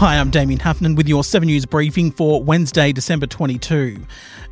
Hi, 0.00 0.18
I'm 0.18 0.30
Damien 0.30 0.60
Heffernan 0.60 0.94
with 0.94 1.10
your 1.10 1.22
7 1.22 1.46
News 1.46 1.66
briefing 1.66 2.10
for 2.10 2.42
Wednesday, 2.42 2.90
December 2.90 3.26
22. 3.26 4.06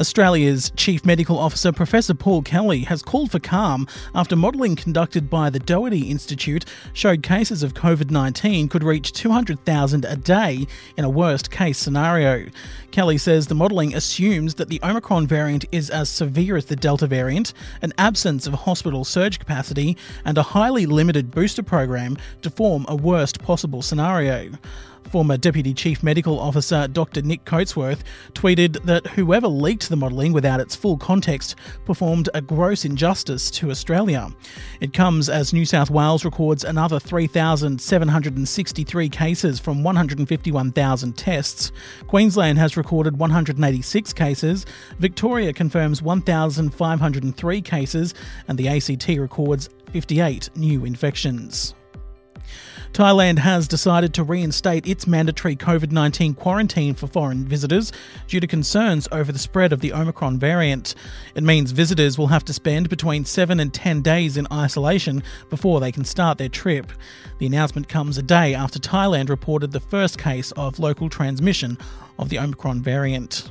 Australia's 0.00 0.72
Chief 0.74 1.04
Medical 1.04 1.38
Officer 1.38 1.70
Professor 1.70 2.14
Paul 2.14 2.40
Kelly 2.40 2.84
has 2.84 3.02
called 3.02 3.30
for 3.30 3.38
calm 3.38 3.86
after 4.14 4.36
modelling 4.36 4.74
conducted 4.74 5.28
by 5.28 5.50
the 5.50 5.58
Doherty 5.58 6.10
Institute 6.10 6.64
showed 6.94 7.22
cases 7.22 7.62
of 7.62 7.74
COVID 7.74 8.10
19 8.10 8.70
could 8.70 8.82
reach 8.82 9.12
200,000 9.12 10.06
a 10.06 10.16
day 10.16 10.66
in 10.96 11.04
a 11.04 11.10
worst 11.10 11.50
case 11.50 11.76
scenario. 11.76 12.48
Kelly 12.90 13.18
says 13.18 13.46
the 13.46 13.54
modelling 13.54 13.94
assumes 13.94 14.54
that 14.54 14.70
the 14.70 14.80
Omicron 14.82 15.26
variant 15.26 15.66
is 15.70 15.90
as 15.90 16.08
severe 16.08 16.56
as 16.56 16.64
the 16.64 16.74
Delta 16.74 17.06
variant, 17.06 17.52
an 17.82 17.92
absence 17.98 18.46
of 18.46 18.54
hospital 18.54 19.04
surge 19.04 19.38
capacity, 19.38 19.94
and 20.24 20.38
a 20.38 20.42
highly 20.42 20.86
limited 20.86 21.30
booster 21.30 21.62
program 21.62 22.16
to 22.40 22.48
form 22.48 22.86
a 22.88 22.96
worst 22.96 23.42
possible 23.42 23.82
scenario. 23.82 24.50
Former 25.14 25.36
Deputy 25.36 25.72
Chief 25.72 26.02
Medical 26.02 26.40
Officer 26.40 26.88
Dr. 26.88 27.22
Nick 27.22 27.44
Coatsworth 27.44 28.00
tweeted 28.32 28.82
that 28.82 29.06
whoever 29.06 29.46
leaked 29.46 29.88
the 29.88 29.94
modelling 29.94 30.32
without 30.32 30.58
its 30.58 30.74
full 30.74 30.96
context 30.96 31.54
performed 31.84 32.28
a 32.34 32.40
gross 32.40 32.84
injustice 32.84 33.48
to 33.52 33.70
Australia. 33.70 34.28
It 34.80 34.92
comes 34.92 35.28
as 35.28 35.52
New 35.52 35.66
South 35.66 35.88
Wales 35.88 36.24
records 36.24 36.64
another 36.64 36.98
3,763 36.98 39.08
cases 39.08 39.60
from 39.60 39.84
151,000 39.84 41.16
tests. 41.16 41.70
Queensland 42.08 42.58
has 42.58 42.76
recorded 42.76 43.16
186 43.16 44.12
cases. 44.14 44.66
Victoria 44.98 45.52
confirms 45.52 46.02
1,503 46.02 47.62
cases, 47.62 48.14
and 48.48 48.58
the 48.58 48.66
ACT 48.66 49.06
records 49.10 49.68
58 49.92 50.50
new 50.56 50.84
infections. 50.84 51.76
Thailand 52.94 53.40
has 53.40 53.66
decided 53.66 54.14
to 54.14 54.22
reinstate 54.22 54.86
its 54.86 55.04
mandatory 55.04 55.56
COVID 55.56 55.90
19 55.90 56.34
quarantine 56.34 56.94
for 56.94 57.08
foreign 57.08 57.44
visitors 57.44 57.90
due 58.28 58.38
to 58.38 58.46
concerns 58.46 59.08
over 59.10 59.32
the 59.32 59.38
spread 59.40 59.72
of 59.72 59.80
the 59.80 59.92
Omicron 59.92 60.38
variant. 60.38 60.94
It 61.34 61.42
means 61.42 61.72
visitors 61.72 62.16
will 62.16 62.28
have 62.28 62.44
to 62.44 62.52
spend 62.52 62.88
between 62.88 63.24
7 63.24 63.58
and 63.58 63.74
10 63.74 64.00
days 64.02 64.36
in 64.36 64.46
isolation 64.52 65.24
before 65.50 65.80
they 65.80 65.90
can 65.90 66.04
start 66.04 66.38
their 66.38 66.48
trip. 66.48 66.92
The 67.38 67.46
announcement 67.46 67.88
comes 67.88 68.16
a 68.16 68.22
day 68.22 68.54
after 68.54 68.78
Thailand 68.78 69.28
reported 69.28 69.72
the 69.72 69.80
first 69.80 70.16
case 70.16 70.52
of 70.52 70.78
local 70.78 71.08
transmission 71.08 71.76
of 72.20 72.28
the 72.28 72.38
Omicron 72.38 72.80
variant. 72.80 73.50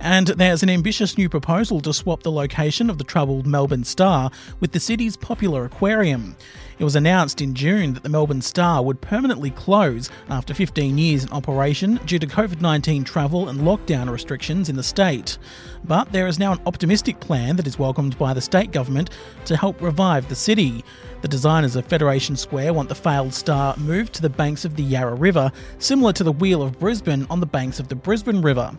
And 0.00 0.28
there's 0.28 0.62
an 0.62 0.70
ambitious 0.70 1.18
new 1.18 1.28
proposal 1.28 1.80
to 1.80 1.92
swap 1.92 2.22
the 2.22 2.30
location 2.30 2.88
of 2.88 2.98
the 2.98 3.04
troubled 3.04 3.46
Melbourne 3.46 3.84
Star 3.84 4.30
with 4.60 4.70
the 4.72 4.80
city's 4.80 5.16
popular 5.16 5.64
aquarium. 5.64 6.36
It 6.78 6.84
was 6.84 6.94
announced 6.94 7.40
in 7.40 7.54
June 7.54 7.94
that 7.94 8.04
the 8.04 8.08
Melbourne 8.08 8.40
Star 8.40 8.84
would 8.84 9.00
permanently 9.00 9.50
close 9.50 10.08
after 10.28 10.54
15 10.54 10.96
years 10.96 11.24
in 11.24 11.32
operation 11.32 11.98
due 12.06 12.20
to 12.20 12.26
COVID 12.28 12.60
19 12.60 13.02
travel 13.02 13.48
and 13.48 13.60
lockdown 13.62 14.08
restrictions 14.08 14.68
in 14.68 14.76
the 14.76 14.84
state. 14.84 15.38
But 15.82 16.12
there 16.12 16.28
is 16.28 16.38
now 16.38 16.52
an 16.52 16.60
optimistic 16.66 17.18
plan 17.18 17.56
that 17.56 17.66
is 17.66 17.80
welcomed 17.80 18.16
by 18.16 18.32
the 18.32 18.40
state 18.40 18.70
government 18.70 19.10
to 19.46 19.56
help 19.56 19.82
revive 19.82 20.28
the 20.28 20.36
city. 20.36 20.84
The 21.22 21.28
designers 21.28 21.74
of 21.74 21.84
Federation 21.86 22.36
Square 22.36 22.74
want 22.74 22.88
the 22.88 22.94
failed 22.94 23.34
star 23.34 23.76
moved 23.76 24.12
to 24.14 24.22
the 24.22 24.30
banks 24.30 24.64
of 24.64 24.76
the 24.76 24.84
Yarra 24.84 25.16
River, 25.16 25.50
similar 25.80 26.12
to 26.12 26.22
the 26.22 26.30
Wheel 26.30 26.62
of 26.62 26.78
Brisbane 26.78 27.26
on 27.28 27.40
the 27.40 27.46
banks 27.46 27.80
of 27.80 27.88
the 27.88 27.96
Brisbane 27.96 28.40
River. 28.40 28.78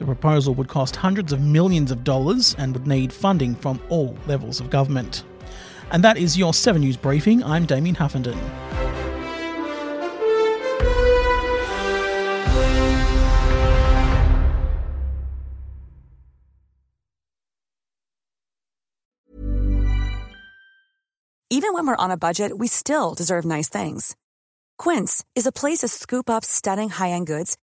The 0.00 0.06
proposal 0.06 0.54
would 0.54 0.68
cost 0.68 0.96
hundreds 0.96 1.30
of 1.30 1.42
millions 1.42 1.90
of 1.90 2.04
dollars 2.04 2.56
and 2.56 2.72
would 2.72 2.86
need 2.86 3.12
funding 3.12 3.54
from 3.54 3.78
all 3.90 4.16
levels 4.26 4.58
of 4.58 4.70
government. 4.70 5.24
And 5.92 6.02
that 6.02 6.16
is 6.16 6.38
your 6.38 6.54
7 6.54 6.80
News 6.80 6.96
briefing. 6.96 7.44
I'm 7.44 7.66
Damien 7.66 7.94
Huffenden. 7.94 8.38
Even 21.50 21.74
when 21.74 21.86
we're 21.86 21.96
on 21.96 22.10
a 22.10 22.16
budget, 22.16 22.56
we 22.56 22.68
still 22.68 23.12
deserve 23.12 23.44
nice 23.44 23.68
things. 23.68 24.16
Quince 24.78 25.22
is 25.36 25.44
a 25.44 25.52
place 25.52 25.80
to 25.80 25.88
scoop 25.88 26.30
up 26.30 26.42
stunning 26.42 26.88
high 26.88 27.10
end 27.10 27.26
goods 27.26 27.58